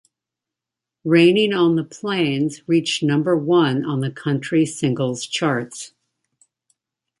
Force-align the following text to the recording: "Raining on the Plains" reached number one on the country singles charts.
"Raining 1.05 1.53
on 1.53 1.75
the 1.75 1.83
Plains" 1.83 2.67
reached 2.67 3.03
number 3.03 3.37
one 3.37 3.85
on 3.85 3.99
the 3.99 4.09
country 4.09 4.65
singles 4.65 5.27
charts. 5.27 5.93